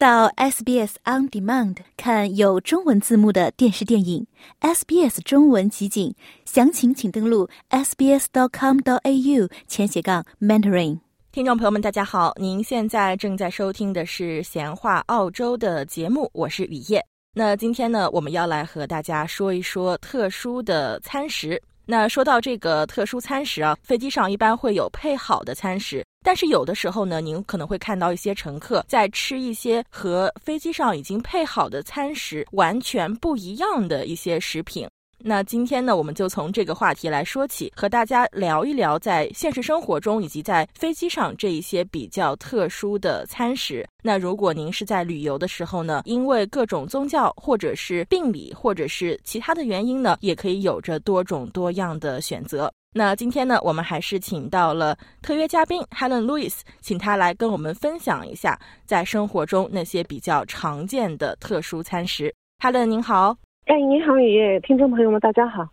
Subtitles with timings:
[0.00, 4.26] 到 SBS On Demand 看有中文字幕的电视电影
[4.62, 6.14] ，SBS 中文集锦，
[6.46, 11.00] 详情请登录 sbs dot com dot au 前斜杠 mentoring。
[11.30, 17.04] 听众朋友们，大家好，您现在正在收听的是闲话澳洲的节目，我是雨夜。
[17.34, 21.62] 那今天呢，我们要来和大家说一说特殊的餐食。
[21.90, 34.88] 那说到这个特殊餐食啊，飞机上一般会有配好的餐食，但是有的时候呢，您可能会看到一些乘客在吃一些和飞机上已经配好的餐食完全不一样的一些食品。
[35.22, 43.86] 那今天呢，我们就从这个话题来说起，和大家聊一聊在现实生活中以及在飞机上这一些比较特殊的餐食。
[44.02, 52.72] 那如果您是在旅游的时候呢，因为各种宗教或者是病理或者是其他的原因呢，也可以有着多种多样的选择。
[52.92, 62.34] 那今天呢，我们还是请到了特约嘉宾 Helen Lewis，请他来跟我们分享一下在生活中那些比较常见的特殊餐食。
[62.60, 63.36] Helen 您好。
[63.70, 65.64] 哎，你好，雨夜，听众朋友们，大家好。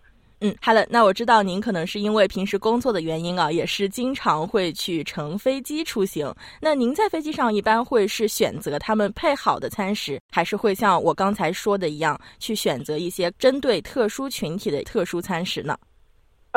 [0.42, 6.31] 嗯，Helen，那我知道您可能是因为平时工作的原因啊，也是经常会去乘飞机出行。
[6.62, 15.76] 那您在飞机上一般会是选择他们配好的餐食，还是会像我刚才说的一样，去选择一些针对特殊群体的特殊餐食呢？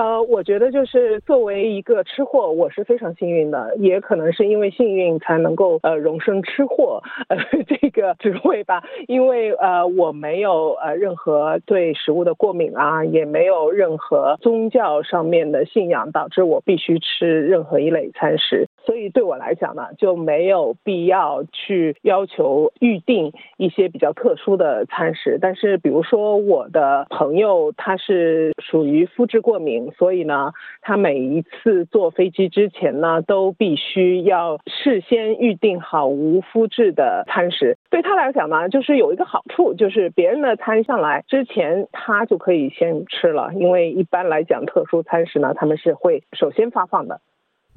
[0.01, 7.37] 呃，我觉得就是作为一个吃货，我是非常幸运的，也可能是因为幸运才能够呃荣升吃货呃
[7.69, 8.83] 这个职位吧。
[9.09, 18.70] 因为呃我没有呃任何对食物的过敏啊，也没有任何宗教上面的信仰导致我必须吃任何一类餐食。
[18.85, 25.39] 所以对我来讲呢，就没有必要去要求预定一些比较特殊的餐食。
[25.41, 37.77] 但是，比如说我的朋友他是属于肤质过敏，所以呢，他每一次坐飞机之前呢，都必须要事先预定好无肤质的餐食。
[37.91, 43.51] 对他来讲呢，就是有一个好处，就是别人的餐上来之前，他就可以先吃了。
[43.55, 47.21] 因为一般来讲，特殊餐食呢，他们是会首先发放的。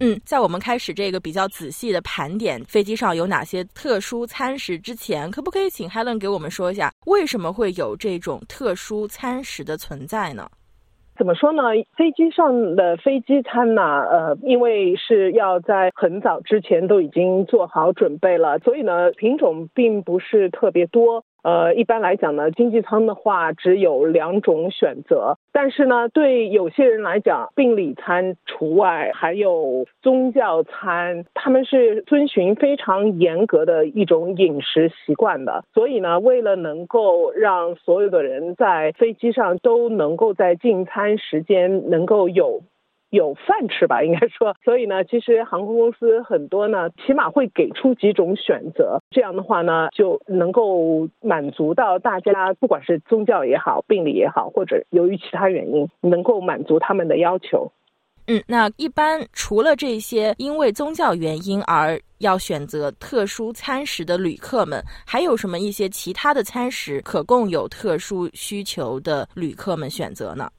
[0.06, 10.46] 嗯，在我们开始这个比较仔细的盘点飞机上有哪些特殊餐食之前，可不可以请 Helen 给我们说一下，为什么会有这种特殊餐食的存在呢？
[11.16, 11.62] 怎么说呢？
[11.96, 13.81] 飞机上的飞机餐呢？
[13.81, 21.24] 呃，因为是要在很早之前都已经做好准备了，所以呢，品种并不是特别多。
[21.44, 35.66] 呃，一般来讲呢，经济舱的话只有两种选择，但是呢，对有些人来讲，病理餐除外，还有宗教餐，他们是遵循非常严格的一种饮食习惯的。
[35.74, 42.62] 所以呢，为了能够让所有的人在飞机上都能够在进餐时间能够有。
[43.13, 57.72] 有饭吃吧，应该说， 所以呢，其实航空公司很多呢，起码会给出几种选择，这样的话呢，就能够满足到大家，不管是宗教也好，病理也好，或者由于其他原因，能够满足他们的要求。
[58.25, 70.50] 嗯，那一般除了这些因为宗教原因而要选择特殊餐食的旅客们，还有什么一些其他的餐食可供有特殊需求的旅客们选择呢？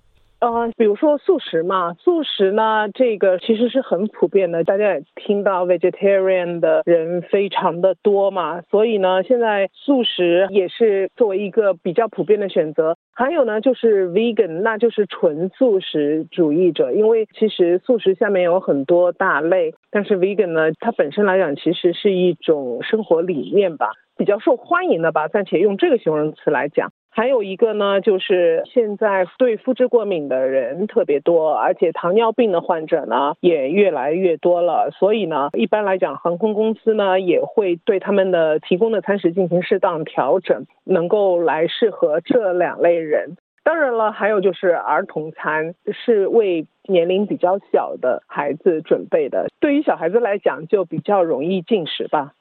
[0.44, 12.94] 呃，比如说素食嘛，素食呢，这个其实是很普遍的，大家也听到 vegetarian 的人非常的多嘛，所以呢，现在素食也是作为一个比较普遍的选择。
[13.14, 26.90] 还有呢，就是 vegan，那就是纯素食主义者，因为其实素食下面有很多大类，但是 vegan 呢，它本身来讲其实是一种生活理念吧，比较受欢迎的吧，暂且用这个形容词来讲。
[27.16, 34.90] 还有一个呢，就是现在对肤质过敏的人特别多，而且糖尿病的患者呢也越来越多了。
[34.90, 43.36] 所以呢，一般来讲，航空公司呢也会对他们的提供的餐食进行适当调整，能够来适合这两类人。
[43.62, 52.32] 当然了，还有就是儿童餐是为年龄比较小的孩子准备的，对于小孩子来讲就比较容易进食吧。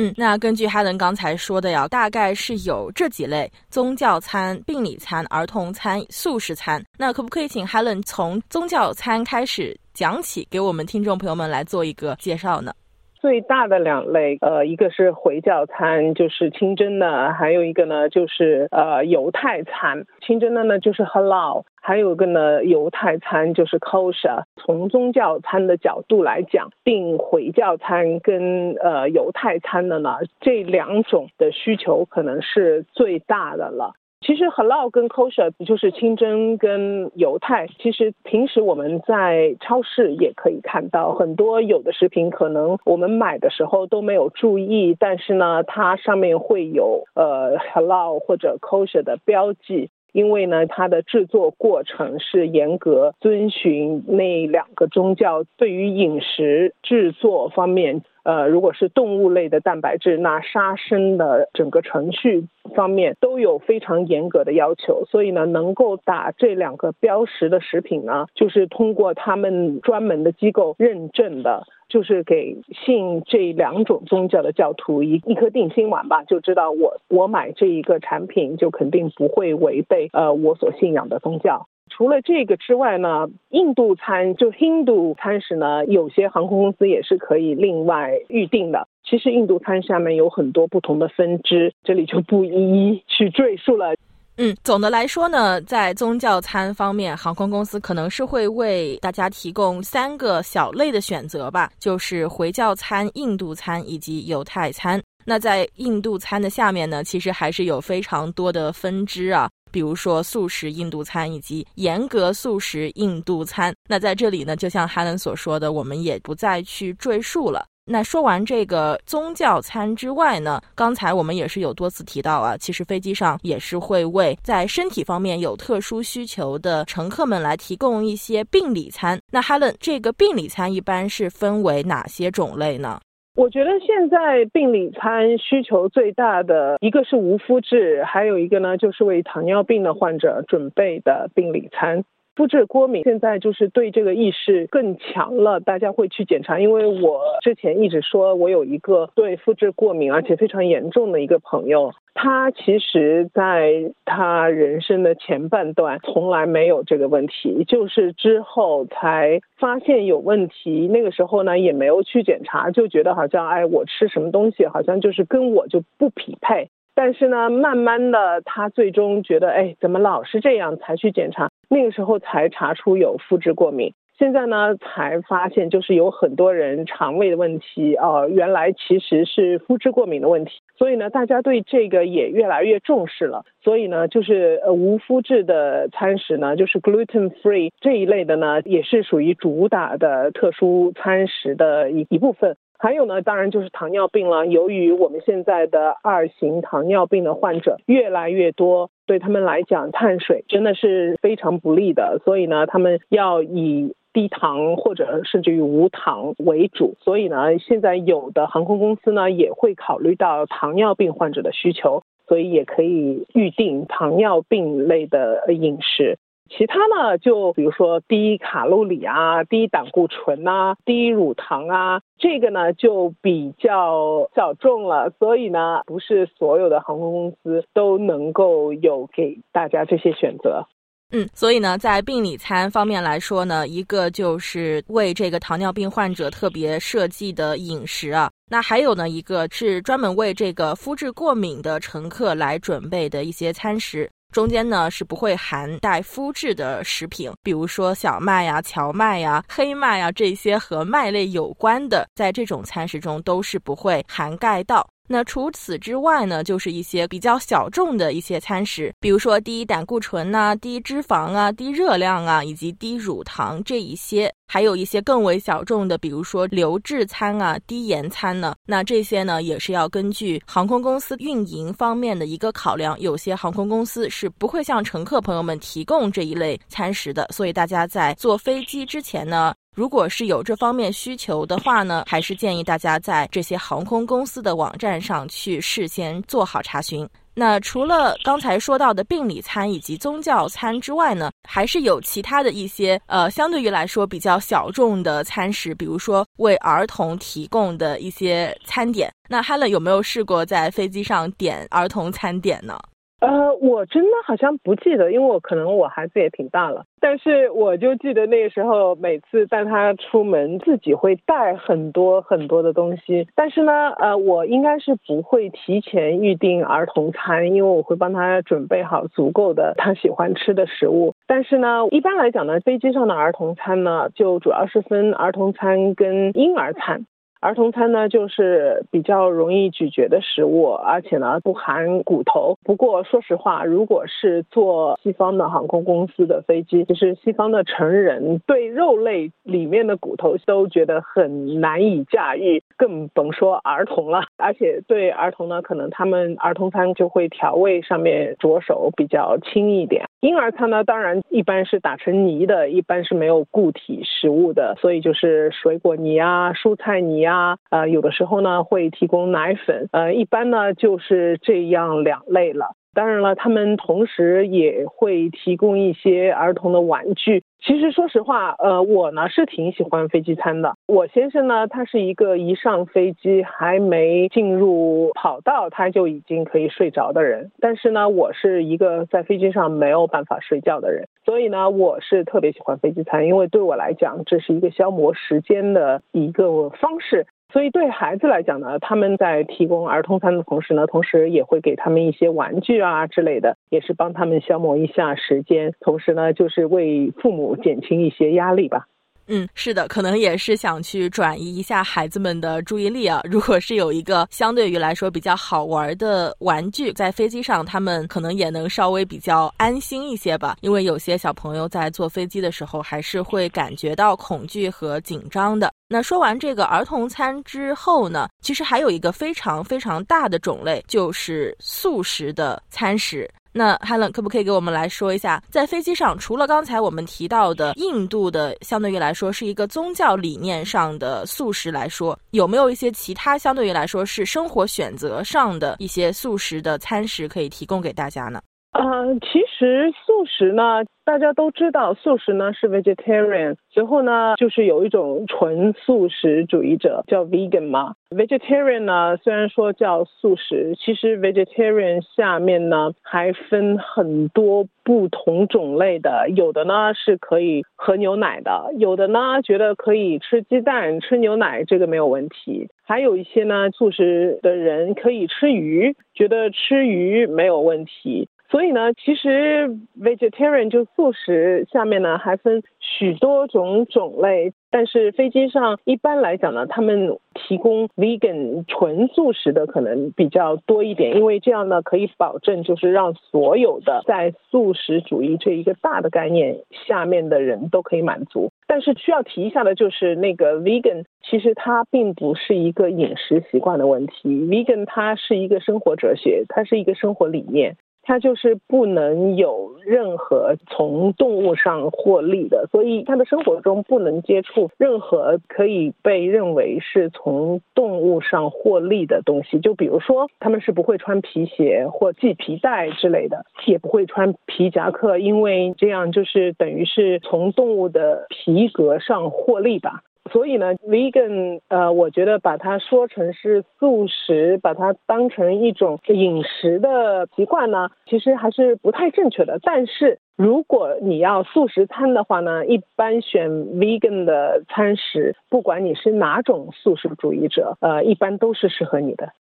[0.00, 6.80] 嗯，那根据哈伦刚才说的呀，大概是有这几类：宗教餐、病理餐、儿童餐、素食餐。
[6.96, 12.72] 那可不可以请哈伦从宗教餐开始讲起，给我们听众朋友们来做一个介绍呢？
[13.20, 20.04] 最大的两类，呃，一个是回教餐，就是清真的；还有一个呢，就是呃犹太餐。
[20.20, 24.44] 清真的呢，就是 halal；还有一个呢，犹太餐就是 kosher。
[24.56, 33.94] 从宗教餐的角度来讲，定回教餐跟呃犹太餐的呢，这两种的需求可能是最大的了。
[34.20, 37.66] 其实 halal 跟 kosher 就是清真跟犹太。
[37.78, 49.90] 其实平时我们在超市也可以看到很多有的食品，可能我们买的时候都没有注意，但是呢，它上面会有呃 halal 或者 kosher 的标记。
[50.12, 65.06] 因为呢，它的制作过程是严格遵循那两个宗教对于饮食制作方面，呃，如果是动物类的蛋白质，那杀生的整个程序方面都有非常严格的要求。
[65.06, 71.64] 所以呢，能够打这两个标识的食品呢，就是通过他们专门的机构认证的。
[71.88, 72.54] 就是给
[72.84, 81.66] 信这两种宗教的教徒一一颗定心丸吧，就知道我我买这一个产品就肯定不会违背呃我所信仰的宗教。
[81.98, 88.86] 除了这个之外呢，印度餐就 Hindu 餐食呢，有些航空公司也是可以另外预定的。
[89.04, 93.96] 其实印度餐下面有很多不同的分支，这里就不一一去赘述了。
[94.36, 105.02] 嗯，总的来说呢，在宗教餐方面，航空公司可能是会为大家提供三个小类的选择吧，就是回教餐、印度餐以及犹太餐。
[105.24, 113.74] 那在印度餐的下面呢，其实还是有非常多的分支啊，比如说素食印度餐以及严格素食印度餐。
[113.88, 117.64] 那在这里呢，就像 Helen 所说的，我们也不再去赘述了。
[117.90, 129.18] 那说完这个宗教餐之外呢，刚才我们也是有多次提到啊，其实飞机上也是会为在身体方面有特殊需求的乘客们来提供一些病理餐。
[129.32, 133.00] 那 Helen，这个病理餐一般是分为哪些种类呢？
[133.38, 142.02] 我觉得现在病理餐需求最大的一个是无麸质，还有一个呢就是为糖尿病的患者准备的病理餐。
[142.38, 146.60] 肤质过敏现在就是对这个意识更强了，大家会去检查。
[146.60, 160.86] 因为我之前一直说我有一个对肤质过敏而且非常严重的一个朋友，他其实在他人生的前半段从来没有这个问题，就是之后才发现有问题。
[160.86, 166.68] 那个时候呢也没有去检查，就觉得好像哎我吃什么东西好像就是跟我就不匹配。
[166.94, 171.50] 但是呢慢慢的他最终觉得哎怎么老是这样才去检查。
[171.68, 183.44] 那个时候才查出有肤质过敏，现在呢才发现就是有很多人肠胃的问题哦，原来其实是肤质过敏的问题，所以呢大家对这个也越来越重视了。
[183.62, 192.56] 所以呢就是呃无麸质的餐食呢，就是 gluten free 这一类的呢，也是属于主打的特殊餐食的一一部分。
[192.80, 194.46] 还有呢，当然就是糖尿病了。
[194.46, 202.20] 由于我们现在的二型糖尿病的患者越来越多，对他们来讲，碳水真的是非常不利的。
[202.24, 206.94] 所以呢，他们要以低糖或者甚至于无糖为主。
[207.00, 216.18] 所以呢，现在有的航空公司呢也会考虑到糖尿病患者的需求，所以也可以预定糖尿病类的饮食。
[216.48, 225.12] 其他呢，就比如说低卡路里啊、低胆固醇啊、低乳糖啊，这个呢就比较小众了。
[225.18, 230.66] 所以呢，不是所有的航空公司都能够有给大家这些选择。
[231.10, 244.10] 嗯，所以呢，在病理餐方面来说呢，一个就是为这个糖尿病患者特别设计的饮食啊，那还有呢，一个是专门为这个肤质过敏的乘客来准备的一些餐食。
[244.32, 254.86] 中间呢是不会含带麸质的食品，比如说小麦呀、荞麦呀、黑麦呀这些和麦类有关的，在这种餐食中都是不会涵盖到。
[255.08, 268.54] 那除此之外呢，就是一些比较小众的一些餐食，比如说低胆固醇呐、低脂肪啊、低热量啊，以及低乳糖这一些，还有一些更为小众的，比如说流质餐啊、低盐餐呢。
[268.66, 279.54] 那这些呢，也是要根据航空公司运营方面的一个考量，有些航空公司是不会向乘客朋友们提供这一类餐食的，所以大家在坐飞机之前呢。
[279.78, 287.08] 如果是有这方面需求的话呢，还是建议大家在这些航空公司的网站上去事先做好查询。
[287.32, 299.08] 那除了刚才说到的病理餐以及宗教餐之外呢，还是有其他的一些呃，相对于来说比较小众的餐食，比如说为儿童提供的一些餐点。
[299.28, 302.76] 那 Helen 有没有试过在飞机上点儿童餐点呢？
[303.20, 313.26] 呃，我真的好像不记得，因为我可能我孩子也挺大了，但是我就记得那个时候每次带他出门，自己会带很多很多的东西。
[313.34, 321.14] 但是呢，呃，我应该是不会提前预定儿童餐，因为我会帮他准备好足够的他喜欢吃的食物。
[321.26, 327.04] 但是呢，一般来讲呢，飞机上的儿童餐呢，就主要是分儿童餐跟婴儿餐。
[327.40, 332.58] 儿童餐呢，就是比较容易咀嚼的食物，而且呢不含骨头。
[332.64, 344.22] 不过说实话，如果是坐西方的航空公司的飞机，就是西方的成人对肉类里面的骨头都觉得很难以驾驭，更甭说儿童了。
[344.36, 350.06] 而且对儿童呢，可能他们儿童餐就会调味上面着手比较轻一点。
[350.20, 362.74] 婴儿餐呢，当然一般是打成泥的，一般是没有固体食物的，所以就是水果泥啊、蔬菜泥啊，呃，有的时候呢会提供奶粉，呃，一般呢就是这样两类了。
[362.98, 367.44] 当然了，他们同时也会提供一些儿童的玩具。
[367.60, 370.74] 其实说实话，呃，我呢是挺喜欢飞机餐的。
[370.88, 377.52] 我先生呢，他是一个一上飞机还没进入跑道他就已经可以睡着的人。
[377.60, 387.28] 但是呢，我是一个在飞机上没有办法睡觉的人，所以呢，我是特别喜欢飞机餐，因为对我来讲，这是一个消磨时间的一个方式。
[387.50, 398.86] 所以对孩子来讲呢，他们在提供儿童餐的同时呢，同时也会给他们一些玩具啊之类的，也是帮他们消磨一下时间，同时呢，就是为父母减轻一些压力吧。
[399.28, 403.20] 嗯，是的，可能也是想去转移一下孩子们的注意力啊。
[403.24, 410.56] 如果是有一个相对于来说比较好玩的玩具在飞机上，他们可能也能稍微比较安心一些吧。
[410.62, 415.70] 因为有些小朋友在坐飞机的时候还是会感觉到恐惧和紧张的。
[415.90, 423.28] 那说完这个儿童餐之后呢，其实还有一个非常非常大的种类，就是素食的餐食。
[423.52, 438.40] 那 Helen 可不可以给我们来说一下，在飞机上除了刚才我们提到的印度的，相对于来说是一个宗教理念上的素食来说，有没有一些其他相对于来说是生活选择上的一些素食的餐食可以提供给大家呢？
[438.78, 447.94] 呃，其实素食呢，大家都知道，素食呢是 vegetarian，随后呢就是有一种纯素食主义者叫 vegan 嘛。
[448.10, 462.68] vegetarian 呢虽然说叫素食，其实 vegetarian 下面呢还分很多不同种类的，有的呢是可以喝牛奶的，有的呢觉得可以吃鸡蛋、吃牛奶，这个没有问题。
[462.84, 468.28] 还有一些呢素食的人可以吃鱼，觉得吃鱼没有问题。
[468.50, 469.68] 所以呢，其实
[470.00, 488.50] vegetarian 就素食下面呢还分许多种种类，但是飞机上一般来讲呢，他们提供 vegan 纯素食的可能比较多一点，因为这样呢可以保证就是让所有的在素食主义这一个大的概念下面的人都可以满足。
[488.66, 497.76] 但是需要提一下的就是那个 vegan，其实它并不是一个饮食习惯的问题，vegan 它是一个生活哲学，它是一个生活理念。
[498.08, 509.60] 它就是不能有任何从动物上获利的，所以他的生活中不能接触任何可以被认为是从动物上获利的东西。
[509.60, 520.02] 就比如说，他们是不会穿皮鞋或系皮带之类的，也不会穿皮夹克，因为这样就是等于是从动物的皮革上获利吧。
[520.30, 529.58] 所以呢，vegan，呃，我觉得把它说成是素食，把它当成一种饮食的习惯呢，其实还是不太正确的。
[529.62, 539.32] 但是如果你要素食餐的话呢，一般选 vegan 的餐食，不管你是哪种素食主义者，呃，一般都是适合你的。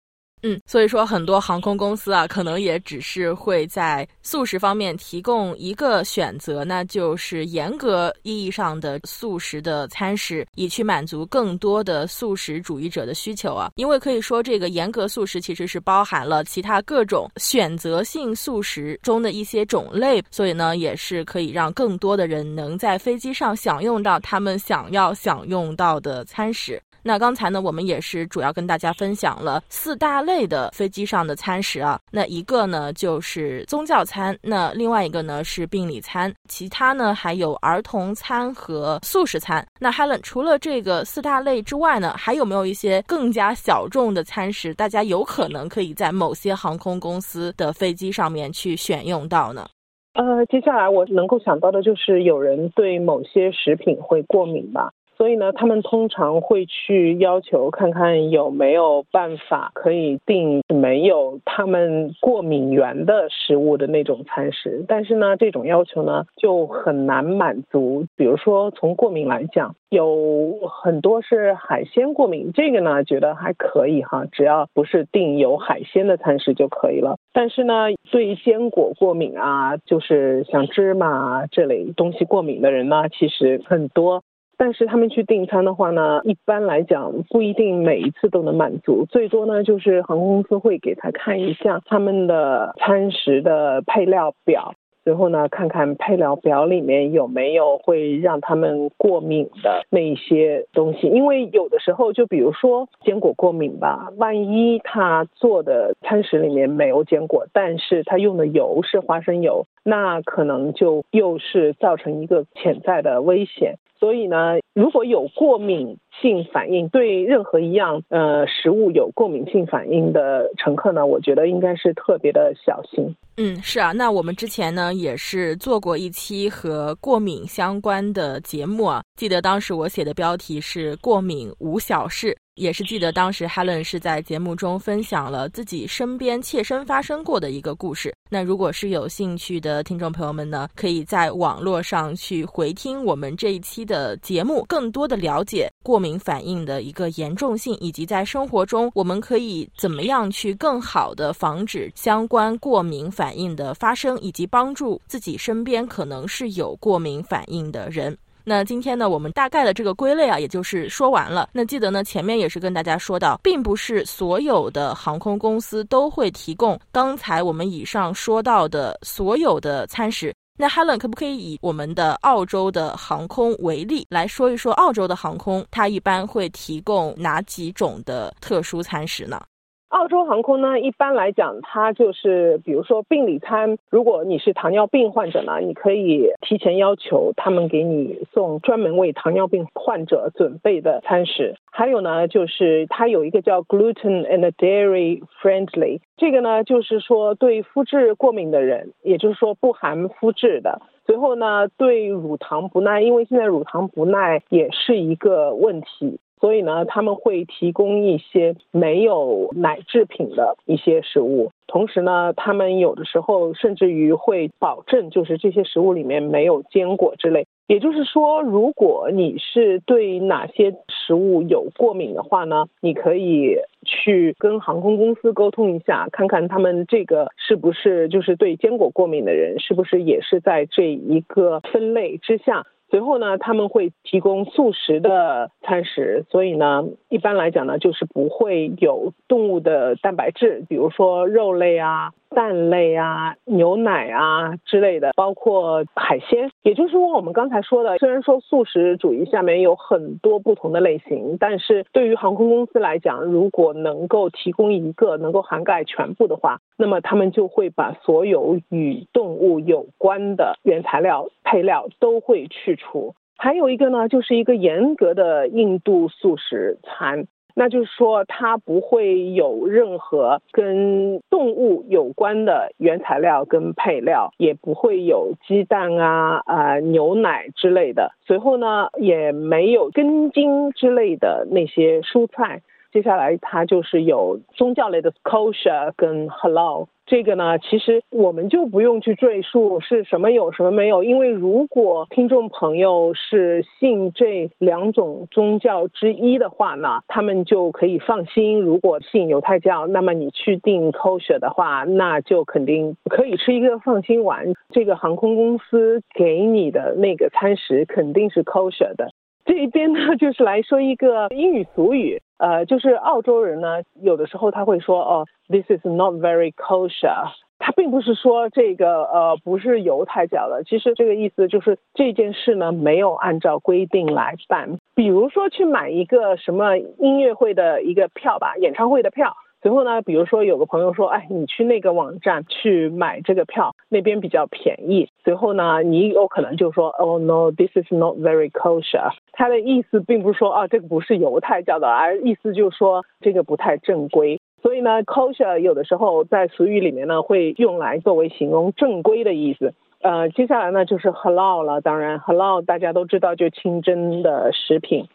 [0.43, 13.71] 嗯，所以说很多航空公司啊，可能也只是会在素食方面提供一个选择，那就是严格意义上的素食的餐食，以去满足更多的素食主义者的需求啊。
[13.75, 26.81] 因为可以说，这个严格素食其实是包含了其他各种选择性素食中的一些种类，所以呢，也是可以让更多的人能在飞机上享用到他们想要享用到的餐食。
[27.07, 31.97] 那刚才呢，我们也是主要跟大家分享了四大类的飞机上的餐食啊。
[32.11, 39.65] 那一个呢就是宗教餐，那另外一个呢是病理餐，其他呢还有儿童餐和素食餐。
[39.79, 49.65] 那 Helen 除了这个四大类之外呢，还有没有一些更加小众的餐食，大家有可能可以在某些航空公司的飞机上面去选用到呢？
[50.11, 54.91] 呃，接下来我能够想到的就是有人对某些食品会过敏吧。
[55.17, 64.85] 所以呢，他们通常会去要求看看有没有办法可以订没有他们过敏源的食物的那种餐食。
[64.87, 68.05] 但是呢，这种要求呢就很难满足。
[68.15, 77.17] 比如说从过敏来讲，有很多是海鲜过敏，这个呢觉得还可以哈，只要不是订有海鲜的餐食就可以了。
[77.33, 84.21] 但是呢，对坚果过敏啊，就是像芝麻这类东西过敏的人呢，其实很多。
[84.57, 94.73] 但是他们去订餐的话呢，一般来讲不一定每一次都能满足，最多呢就是航空公司会给他看一下他们的餐食的配料表。
[95.03, 113.75] 最后呢，看看配料表里面有没有会让他们过敏的那一些东西，因为有的时候就比如说坚果过敏吧，万一他做的餐食里面没有坚果，但是他用的油是花生油，那可能就又是造成一个潜在的危险。
[113.99, 123.15] 所以呢，如果有过敏性反应，对任何一样呃食物有过敏性反应的乘客呢，我觉得应该是特别的小心。
[123.37, 132.35] 嗯，是啊，那我们之前呢也是做过一期和过敏相关的节目啊，记得当时我写的标题是“过敏无小事”。
[132.57, 138.13] 也是记得当时 Helen 是在节目中分享了自己身边切身发生过的一个故事。
[138.29, 158.17] 那如果是有兴趣的听众朋友们呢，可以在网络上去回听我们这一期的节目，更多的了解过敏反应的一个严重性，以及在生活中我们可以怎么样去更好的防止相关过敏反应的发生，以及帮助自己身边可能是有过敏反应的人。
[158.49, 161.49] 那今天呢，我们大概的这个归类啊，也就是说完了。
[161.51, 170.33] 那记得呢，前面也是跟大家说到，并不是所有的航空公司都会提供刚才我们以上说到的所有的餐食。
[170.57, 179.41] 那 Helen 可不可以以我们的澳洲的航空为例，来说一说澳洲的航空它一般会提供哪几种的特殊餐食呢？
[179.89, 191.55] 澳洲航空呢，一般来讲，它就是比如说病理餐，如果你是糖尿病患者呢，你可以提前要求他们给你送专门为糖尿病患者准备的餐食。
[191.71, 200.81] 还有呢，就是它有一个叫 gluten and dairy friendly，这个呢就是说对麸质过敏的人，也就是说不含麸质的。
[201.05, 206.19] 随后呢，对乳糖不耐，因为现在乳糖不耐也是一个问题。
[206.39, 217.45] 所以呢，他们会提供一些没有奶制品的一些食物，同时呢，他们有的时候甚至于会保证，就是这些食物里面没有坚果之类。
[217.67, 232.65] 也就是说，如果你是对哪些食物有过敏的话呢，你可以去跟航空公司沟通一下，看看他们这个是不是就是对坚果过敏的人，是不是也是在这一个分类之下。
[232.89, 242.11] 随后呢，他们会提供素食的餐食，所以呢，一般来讲呢，就是不会有动物的蛋白质，比如说肉类啊。
[242.29, 263.15] 蛋类啊、牛奶啊之类的，包括海鲜，也就是说我们刚才说的，虽然说素食主义下面有很多不同的类型，但是对于航空公司来讲，如果能够提供一个能够涵盖全部的话，那么他们就会把所有与动物有关的原材料配料都会去除。
[263.39, 267.27] 还有一个呢，就是一个严格的印度素食餐。
[267.59, 278.11] 那就是说，它不会有任何跟动物有关的原材料跟配料，也不会有鸡蛋啊、啊牛奶之类的。
[278.27, 282.61] 随后呢，也没有根茎之类的那些蔬菜。
[282.97, 286.87] 接下来，它就是有宗教类的 kosher 跟 halal。
[287.05, 298.59] 这个呢，其实我们就不用去赘述是什么有什么没有，因为如果听众朋友是信这两种宗教之一的话呢，他们就可以放心。
[298.59, 304.53] 如果信犹太教，那么你去订 kosher 的话，那就肯定可以吃一个放心丸。
[304.71, 309.11] 这个航空公司给你的那个餐食肯定是 kosher 的。
[309.45, 312.19] 这一边呢，就是来说一个英语俗语。
[312.37, 317.31] 呃，就是澳洲人呢，有的时候他会说哦，this is not very kosher。
[317.59, 324.77] 他并不是说这个呃不是犹太教的，其实这个意思就是这件事呢没有按照规定来办。
[324.93, 329.35] 比如说去买一个什么音乐会的一个票吧，演唱会的票。
[329.61, 335.09] 随后呢，比如说有个朋友说，哎，你去那个网站去买这个票，那边比较便宜。
[335.23, 339.11] 随后呢，你有可能就说，Oh no，this is not very kosher。
[339.31, 344.39] 他的意思并不是说啊，这个不是犹太教的，而意思就是说这个不太正规。
[344.61, 349.73] 所以呢，kosher 有的时候在俗语里面呢会用来作为形容正规的意思。
[350.01, 355.07] 呃，接下来呢就是 halal 了，当然 halal 大家都知道就清真的食品。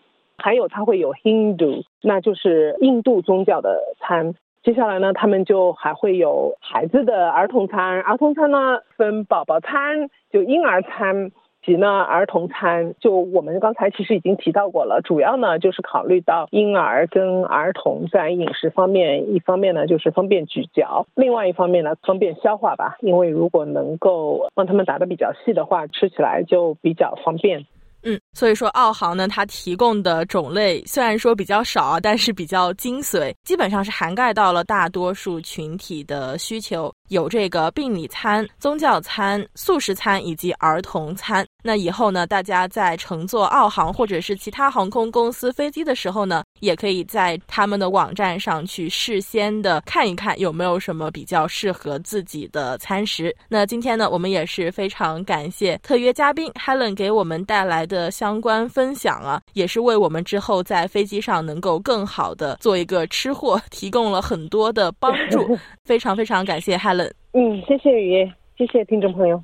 [0.42, 4.34] 还有，它会有 Hindu，那就是印度宗教的餐。
[4.64, 8.00] 接下来呢，他们就还会有孩子的儿童餐。
[8.00, 11.30] 儿童餐呢，分宝宝餐，就婴儿餐
[11.64, 12.94] 及呢儿童餐。
[13.00, 22.96] 就我们刚才其实已经提到过了，主要呢就是考虑到婴儿跟儿童在饮食方面，一方面呢就是方便咀嚼，另外一方面呢方便消化吧。
[23.00, 27.64] 因为如果能够帮他们打的比较细的话，吃起来就比较方便。
[28.04, 36.92] 嗯，所以说澳航呢，它提供的种类虽然说比较少啊，但是比较精髓，基本上是涵盖到了大多数群体的需求。
[37.12, 41.46] 有这个病理餐、宗教餐、素食餐以及儿童餐。
[41.62, 53.34] 那以后呢，大家在乘坐澳航或者是其他航空公司飞机的时候呢，也可以在他们的网站上去事先的看一看有没有什么比较适合自己的餐食。
[53.48, 65.56] 那今天呢，我们也是非常感谢特约嘉宾 Helen 给我们带来的相关分享啊，也是为我们之后在飞机上能够更好的做一个吃货提供了很多的帮助。
[65.84, 67.01] 非常非常感谢 Helen。
[67.34, 69.42] 嗯，谢谢雨，谢谢听众朋友。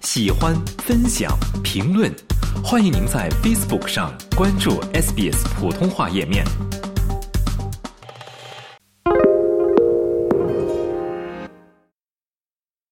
[0.00, 2.12] 喜欢、分享、评论，
[2.64, 6.44] 欢迎您在 Facebook 上关注 SBS 普通话页面。